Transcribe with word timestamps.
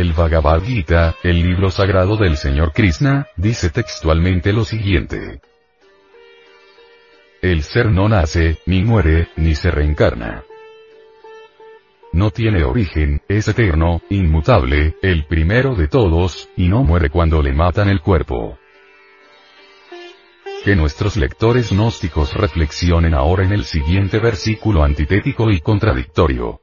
El 0.00 0.14
Bhagavad 0.14 0.62
Gita, 0.62 1.14
el 1.22 1.42
libro 1.42 1.70
sagrado 1.70 2.16
del 2.16 2.38
Señor 2.38 2.72
Krishna, 2.72 3.26
dice 3.36 3.68
textualmente 3.68 4.50
lo 4.50 4.64
siguiente. 4.64 5.42
El 7.42 7.62
ser 7.62 7.90
no 7.90 8.08
nace, 8.08 8.60
ni 8.64 8.82
muere, 8.82 9.28
ni 9.36 9.54
se 9.54 9.70
reencarna. 9.70 10.42
No 12.14 12.30
tiene 12.30 12.64
origen, 12.64 13.20
es 13.28 13.46
eterno, 13.48 14.00
inmutable, 14.08 14.96
el 15.02 15.26
primero 15.26 15.74
de 15.74 15.86
todos, 15.86 16.48
y 16.56 16.68
no 16.68 16.82
muere 16.82 17.10
cuando 17.10 17.42
le 17.42 17.52
matan 17.52 17.90
el 17.90 18.00
cuerpo. 18.00 18.58
Que 20.64 20.76
nuestros 20.76 21.18
lectores 21.18 21.72
gnósticos 21.72 22.32
reflexionen 22.32 23.12
ahora 23.12 23.44
en 23.44 23.52
el 23.52 23.64
siguiente 23.64 24.18
versículo 24.18 24.82
antitético 24.82 25.50
y 25.50 25.60
contradictorio. 25.60 26.59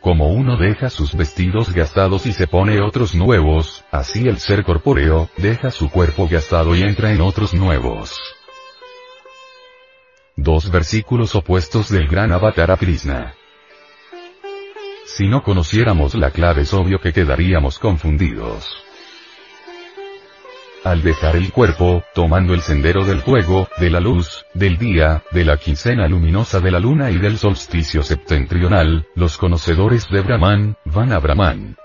Como 0.00 0.28
uno 0.28 0.56
deja 0.56 0.90
sus 0.90 1.14
vestidos 1.16 1.72
gastados 1.72 2.26
y 2.26 2.32
se 2.32 2.46
pone 2.46 2.80
otros 2.80 3.14
nuevos, 3.14 3.84
así 3.90 4.28
el 4.28 4.38
ser 4.38 4.64
corpóreo, 4.64 5.28
deja 5.36 5.70
su 5.70 5.90
cuerpo 5.90 6.28
gastado 6.28 6.76
y 6.76 6.82
entra 6.82 7.12
en 7.12 7.20
otros 7.20 7.52
nuevos. 7.52 8.18
Dos 10.36 10.70
versículos 10.70 11.34
opuestos 11.34 11.90
del 11.90 12.06
gran 12.06 12.30
avatar 12.30 12.78
Krishna. 12.78 13.34
Si 15.04 15.26
no 15.26 15.42
conociéramos 15.42 16.14
la 16.14 16.30
clave 16.30 16.62
es 16.62 16.72
obvio 16.72 17.00
que 17.00 17.12
quedaríamos 17.12 17.80
confundidos. 17.80 18.87
Al 20.84 21.02
dejar 21.02 21.36
el 21.36 21.52
cuerpo, 21.52 22.04
tomando 22.14 22.54
el 22.54 22.60
sendero 22.60 23.04
del 23.04 23.20
fuego, 23.20 23.68
de 23.78 23.90
la 23.90 24.00
luz, 24.00 24.44
del 24.54 24.78
día, 24.78 25.24
de 25.32 25.44
la 25.44 25.56
quincena 25.56 26.06
luminosa 26.06 26.60
de 26.60 26.70
la 26.70 26.78
luna 26.78 27.10
y 27.10 27.18
del 27.18 27.36
solsticio 27.36 28.02
septentrional, 28.02 29.06
los 29.16 29.38
conocedores 29.38 30.08
de 30.08 30.20
Brahman, 30.20 30.76
van 30.84 31.12
a 31.12 31.18
Brahman. 31.18 31.76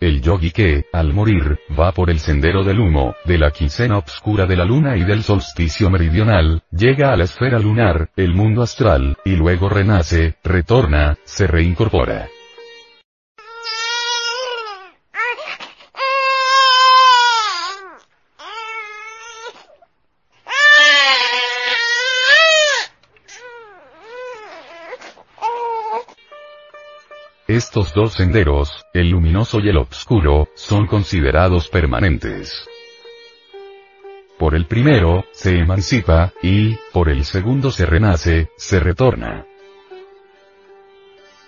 El 0.00 0.20
yogi 0.20 0.50
que, 0.50 0.84
al 0.92 1.12
morir, 1.12 1.58
va 1.78 1.92
por 1.92 2.10
el 2.10 2.18
sendero 2.18 2.64
del 2.64 2.80
humo, 2.80 3.14
de 3.24 3.38
la 3.38 3.50
quincena 3.50 3.98
obscura 3.98 4.46
de 4.46 4.56
la 4.56 4.64
luna 4.64 4.96
y 4.96 5.04
del 5.04 5.22
solsticio 5.22 5.90
meridional, 5.90 6.62
llega 6.70 7.12
a 7.12 7.16
la 7.16 7.24
esfera 7.24 7.58
lunar, 7.58 8.10
el 8.16 8.34
mundo 8.34 8.62
astral, 8.62 9.16
y 9.24 9.36
luego 9.36 9.68
renace, 9.68 10.36
retorna, 10.42 11.16
se 11.24 11.46
reincorpora. 11.46 12.28
Estos 27.76 27.92
dos 27.92 28.14
senderos, 28.14 28.86
el 28.94 29.10
luminoso 29.10 29.60
y 29.60 29.68
el 29.68 29.76
obscuro, 29.76 30.48
son 30.54 30.86
considerados 30.86 31.68
permanentes. 31.68 32.66
Por 34.38 34.54
el 34.54 34.64
primero, 34.64 35.26
se 35.32 35.58
emancipa, 35.58 36.32
y, 36.42 36.78
por 36.94 37.10
el 37.10 37.26
segundo 37.26 37.70
se 37.70 37.84
renace, 37.84 38.48
se 38.56 38.80
retorna. 38.80 39.44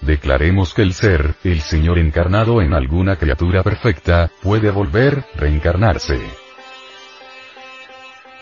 Declaremos 0.00 0.74
que 0.74 0.82
el 0.82 0.94
ser, 0.94 1.36
el 1.44 1.60
Señor 1.60 1.96
encarnado 2.00 2.60
en 2.60 2.74
alguna 2.74 3.14
criatura 3.14 3.62
perfecta, 3.62 4.32
puede 4.42 4.72
volver, 4.72 5.26
reencarnarse. 5.36 6.18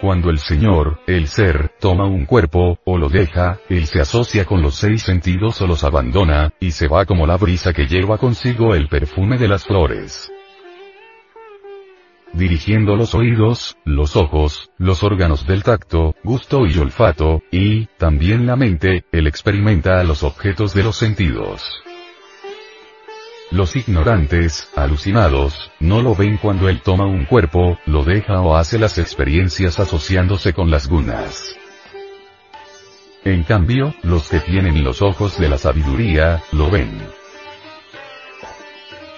Cuando 0.01 0.31
el 0.31 0.39
Señor, 0.39 1.01
el 1.07 1.29
ser, 1.29 1.73
toma 1.81 2.07
un 2.07 2.27
cuerpo, 2.27 2.79
o 2.85 2.99
lo 2.99 3.09
deja, 3.09 3.61
Él 3.69 3.87
se 3.87 4.01
asocia 4.01 4.45
con 4.45 4.61
los 4.61 4.75
seis 4.75 5.03
sentidos 5.03 5.61
o 5.63 5.67
los 5.67 5.85
abandona, 5.85 6.53
y 6.59 6.73
se 6.73 6.89
va 6.89 7.07
como 7.07 7.27
la 7.27 7.37
brisa 7.37 7.73
que 7.73 7.87
lleva 7.87 8.19
consigo 8.19 8.75
el 8.75 8.89
perfume 8.89 9.39
de 9.39 9.49
las 9.49 9.65
flores. 9.65 10.31
Dirigiendo 12.33 12.97
los 12.97 13.15
oídos, 13.15 13.77
los 13.85 14.17
ojos, 14.17 14.71
los 14.77 15.05
órganos 15.05 15.47
del 15.47 15.63
tacto, 15.63 16.17
gusto 16.25 16.67
y 16.67 16.77
olfato, 16.79 17.43
y, 17.53 17.87
también 17.97 18.47
la 18.47 18.57
mente, 18.57 19.05
Él 19.13 19.29
experimenta 19.29 20.01
a 20.01 20.05
los 20.05 20.25
objetos 20.25 20.75
de 20.75 20.83
los 20.83 20.97
sentidos. 20.97 21.63
Los 23.51 23.77
ignorantes, 23.77 24.69
alucinados, 24.75 25.71
no 25.79 26.03
lo 26.03 26.15
ven 26.15 26.39
cuando 26.39 26.69
él 26.69 26.81
toma 26.81 27.07
un 27.07 27.25
cuerpo, 27.27 27.79
lo 27.87 28.03
deja 28.03 28.41
o 28.41 28.57
hace 28.57 28.79
las 28.79 28.99
experiencias 28.99 29.79
asociándose 29.79 30.53
con 30.53 30.71
las 30.71 30.89
gunas. 30.89 31.55
En 33.25 33.43
cambio, 33.45 33.95
los 34.03 34.29
que 34.29 34.41
tienen 34.41 34.83
los 34.83 35.03
ojos 35.03 35.39
de 35.39 35.49
la 35.49 35.59
sabiduría, 35.59 36.43
lo 36.53 36.71
ven. 36.71 36.91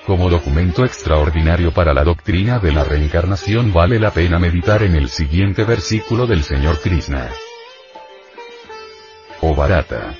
Como 0.07 0.29
documento 0.29 0.85
extraordinario 0.85 1.73
para 1.73 1.93
la 1.93 2.05
doctrina 2.05 2.59
de 2.59 2.73
la 2.73 2.85
reencarnación 2.85 3.73
vale 3.73 3.99
la 3.99 4.13
pena 4.13 4.39
meditar 4.39 4.83
en 4.83 4.95
el 4.95 5.09
siguiente 5.09 5.65
versículo 5.65 6.27
del 6.27 6.45
Señor 6.45 6.81
Krishna. 6.81 7.31
O 9.41 9.55
Barata. 9.55 10.17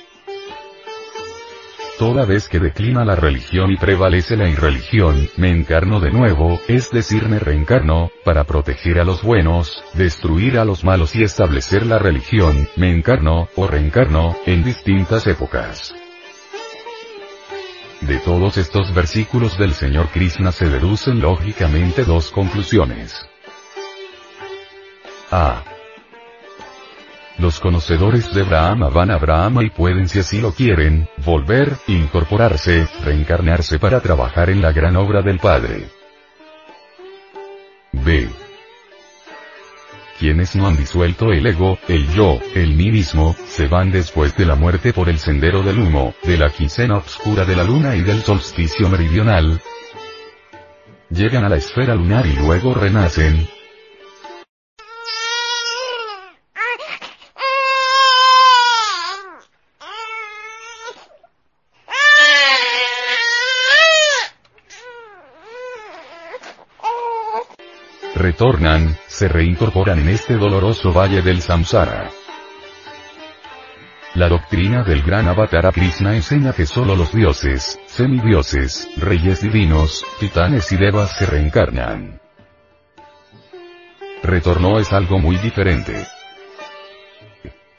Toda 1.97 2.25
vez 2.25 2.47
que 2.47 2.59
declina 2.59 3.03
la 3.03 3.15
religión 3.15 3.71
y 3.71 3.75
prevalece 3.75 4.37
la 4.37 4.47
irreligión, 4.47 5.29
me 5.35 5.49
encarno 5.49 5.99
de 5.99 6.11
nuevo, 6.11 6.59
es 6.67 6.91
decir, 6.91 7.27
me 7.27 7.39
reencarno, 7.39 8.11
para 8.23 8.43
proteger 8.43 8.99
a 8.99 9.03
los 9.03 9.23
buenos, 9.23 9.83
destruir 9.93 10.59
a 10.59 10.65
los 10.65 10.83
malos 10.83 11.15
y 11.15 11.23
establecer 11.23 11.87
la 11.87 11.97
religión, 11.97 12.69
me 12.75 12.91
encarno, 12.91 13.49
o 13.55 13.65
reencarno, 13.65 14.35
en 14.45 14.63
distintas 14.63 15.25
épocas. 15.25 15.95
De 18.01 18.19
todos 18.19 18.57
estos 18.57 18.93
versículos 18.93 19.57
del 19.57 19.73
Señor 19.73 20.09
Krishna 20.09 20.51
se 20.51 20.69
deducen 20.69 21.19
lógicamente 21.19 22.03
dos 22.03 22.29
conclusiones. 22.29 23.15
A. 25.31 25.63
Los 27.39 27.59
conocedores 27.59 28.33
de 28.33 28.41
Brahma 28.41 28.89
van 28.89 29.11
a 29.11 29.17
Brahma 29.17 29.63
y 29.63 29.69
pueden 29.69 30.09
si 30.09 30.19
así 30.19 30.41
lo 30.41 30.53
quieren, 30.53 31.07
volver, 31.23 31.77
incorporarse, 31.85 32.87
reencarnarse 33.03 33.77
para 33.77 34.01
trabajar 34.01 34.49
en 34.49 34.61
la 34.61 34.71
gran 34.71 34.95
obra 34.95 35.21
del 35.21 35.37
Padre. 35.37 35.87
B. 37.91 38.27
Quienes 40.17 40.55
no 40.55 40.65
han 40.65 40.77
disuelto 40.77 41.31
el 41.31 41.45
ego, 41.45 41.77
el 41.87 42.07
yo, 42.11 42.39
el 42.55 42.73
mí 42.73 42.89
mismo, 42.89 43.35
se 43.45 43.67
van 43.67 43.91
después 43.91 44.35
de 44.35 44.47
la 44.47 44.55
muerte 44.55 44.91
por 44.91 45.07
el 45.07 45.19
sendero 45.19 45.61
del 45.61 45.77
humo, 45.77 46.15
de 46.23 46.37
la 46.37 46.49
quincena 46.49 46.97
oscura 46.97 47.45
de 47.45 47.55
la 47.55 47.63
luna 47.63 47.95
y 47.95 48.01
del 48.01 48.23
solsticio 48.23 48.89
meridional. 48.89 49.61
Llegan 51.11 51.45
a 51.45 51.49
la 51.49 51.57
esfera 51.57 51.93
lunar 51.93 52.25
y 52.25 52.33
luego 52.33 52.73
renacen, 52.73 53.47
retornan, 68.37 68.95
se 69.07 69.27
reincorporan 69.27 69.97
en 69.97 70.09
este 70.09 70.35
doloroso 70.35 70.93
valle 70.93 71.23
del 71.23 71.41
samsara. 71.41 72.11
La 74.13 74.29
doctrina 74.29 74.83
del 74.83 75.01
gran 75.01 75.27
avatar 75.27 75.73
Krishna 75.73 76.15
enseña 76.15 76.53
que 76.53 76.67
solo 76.67 76.95
los 76.95 77.11
dioses, 77.11 77.79
semidioses, 77.87 78.89
reyes 78.97 79.41
divinos, 79.41 80.05
titanes 80.19 80.71
y 80.71 80.77
devas 80.77 81.17
se 81.17 81.25
reencarnan. 81.25 82.21
Retorno 84.21 84.77
es 84.77 84.93
algo 84.93 85.17
muy 85.17 85.37
diferente. 85.37 86.05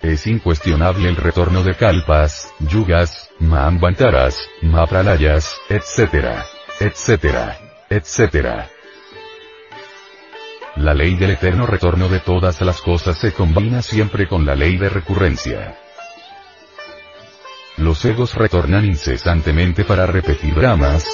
Es 0.01 0.27
incuestionable 0.27 1.09
el 1.09 1.15
retorno 1.15 1.63
de 1.63 1.77
kalpas, 1.77 2.53
yugas, 2.59 3.31
mahambantaras, 3.39 4.49
mapralayas, 4.63 5.57
etc. 5.69 6.43
etc. 6.81 7.55
etc. 7.91 8.78
La 10.79 10.95
ley 10.95 11.17
del 11.17 11.33
eterno 11.33 11.67
retorno 11.67 12.09
de 12.09 12.21
todas 12.21 12.61
las 12.61 12.81
cosas 12.81 13.19
se 13.19 13.33
combina 13.33 13.83
siempre 13.83 14.29
con 14.29 14.47
la 14.47 14.55
ley 14.55 14.77
de 14.77 14.89
recurrencia. 14.89 15.77
Los 17.79 18.05
egos 18.05 18.37
retornan 18.37 18.85
incesantemente 18.85 19.85
para 19.85 20.07
repetir 20.07 20.55
dramas, 20.55 21.05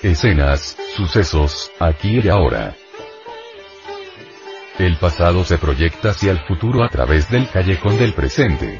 escenas, 0.00 0.76
sucesos, 0.94 1.72
aquí 1.80 2.20
y 2.20 2.28
ahora. 2.28 2.76
El 4.78 4.98
pasado 4.98 5.42
se 5.42 5.56
proyecta 5.56 6.10
hacia 6.10 6.32
el 6.32 6.40
futuro 6.40 6.84
a 6.84 6.90
través 6.90 7.30
del 7.30 7.48
callejón 7.48 7.96
del 7.98 8.12
presente. 8.12 8.78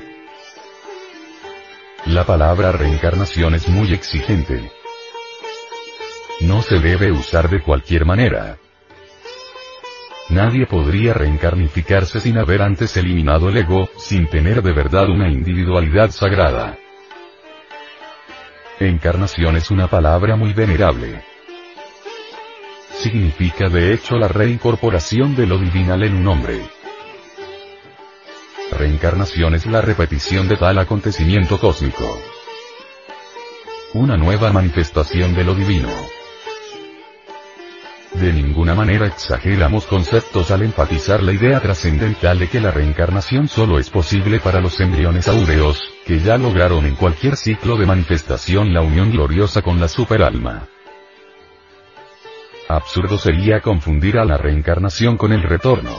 La 2.04 2.24
palabra 2.24 2.70
reencarnación 2.70 3.54
es 3.54 3.66
muy 3.68 3.94
exigente. 3.94 4.70
No 6.40 6.60
se 6.60 6.80
debe 6.80 7.12
usar 7.12 7.48
de 7.48 7.62
cualquier 7.62 8.04
manera. 8.04 8.58
Nadie 10.28 10.66
podría 10.66 11.14
reencarnificarse 11.14 12.20
sin 12.20 12.36
haber 12.36 12.60
antes 12.60 12.94
eliminado 12.98 13.48
el 13.48 13.56
ego, 13.56 13.88
sin 13.96 14.26
tener 14.26 14.62
de 14.62 14.72
verdad 14.72 15.08
una 15.08 15.30
individualidad 15.30 16.10
sagrada. 16.10 16.76
Encarnación 18.80 19.56
es 19.56 19.70
una 19.70 19.86
palabra 19.86 20.36
muy 20.36 20.52
venerable. 20.52 21.35
Significa 23.02 23.68
de 23.68 23.92
hecho 23.92 24.16
la 24.16 24.28
reincorporación 24.28 25.36
de 25.36 25.46
lo 25.46 25.58
divinal 25.58 26.02
en 26.02 26.16
un 26.16 26.28
hombre. 26.28 26.60
Reencarnación 28.72 29.54
es 29.54 29.66
la 29.66 29.80
repetición 29.80 30.48
de 30.48 30.56
tal 30.56 30.78
acontecimiento 30.78 31.60
cósmico. 31.60 32.18
Una 33.94 34.16
nueva 34.16 34.50
manifestación 34.52 35.34
de 35.34 35.44
lo 35.44 35.54
divino. 35.54 35.88
De 38.14 38.32
ninguna 38.32 38.74
manera 38.74 39.06
exageramos 39.06 39.84
conceptos 39.84 40.50
al 40.50 40.62
enfatizar 40.62 41.22
la 41.22 41.32
idea 41.32 41.60
trascendental 41.60 42.38
de 42.38 42.48
que 42.48 42.60
la 42.60 42.70
reencarnación 42.70 43.46
solo 43.46 43.78
es 43.78 43.90
posible 43.90 44.40
para 44.40 44.60
los 44.60 44.80
embriones 44.80 45.28
áureos, 45.28 45.78
que 46.06 46.20
ya 46.20 46.38
lograron 46.38 46.86
en 46.86 46.94
cualquier 46.94 47.36
ciclo 47.36 47.76
de 47.76 47.84
manifestación 47.84 48.72
la 48.72 48.80
unión 48.80 49.10
gloriosa 49.10 49.60
con 49.60 49.80
la 49.80 49.88
superalma. 49.88 50.68
Absurdo 52.68 53.16
sería 53.16 53.60
confundir 53.60 54.18
a 54.18 54.24
la 54.24 54.36
reencarnación 54.36 55.16
con 55.16 55.32
el 55.32 55.44
retorno. 55.44 55.92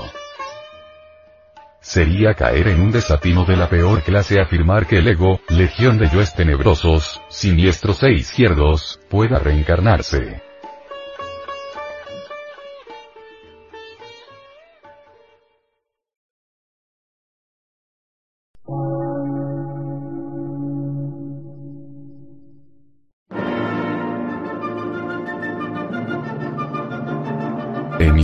Sería 1.79 2.33
caer 2.33 2.67
en 2.67 2.81
un 2.81 2.91
desatino 2.91 3.45
de 3.45 3.55
la 3.55 3.69
peor 3.69 4.01
clase 4.03 4.41
afirmar 4.41 4.85
que 4.85 4.97
el 4.97 5.07
ego, 5.07 5.39
legión 5.47 5.97
de 5.97 6.09
yoes 6.09 6.35
tenebrosos, 6.35 7.21
siniestros 7.29 8.03
e 8.03 8.11
izquierdos, 8.11 8.99
pueda 9.09 9.39
reencarnarse. 9.39 10.46